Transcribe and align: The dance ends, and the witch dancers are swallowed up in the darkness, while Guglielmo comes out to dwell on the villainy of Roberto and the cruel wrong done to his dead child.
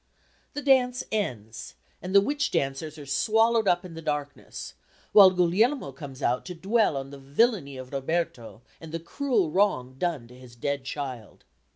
The 0.53 0.63
dance 0.63 1.03
ends, 1.11 1.75
and 2.01 2.15
the 2.15 2.21
witch 2.21 2.49
dancers 2.49 2.97
are 2.97 3.05
swallowed 3.05 3.67
up 3.67 3.85
in 3.85 3.93
the 3.93 4.01
darkness, 4.01 4.73
while 5.11 5.29
Guglielmo 5.29 5.91
comes 5.91 6.23
out 6.23 6.43
to 6.47 6.55
dwell 6.55 6.97
on 6.97 7.11
the 7.11 7.19
villainy 7.19 7.77
of 7.77 7.93
Roberto 7.93 8.63
and 8.79 8.91
the 8.91 8.99
cruel 8.99 9.51
wrong 9.51 9.97
done 9.99 10.27
to 10.29 10.35
his 10.35 10.55
dead 10.55 10.85
child. 10.85 11.45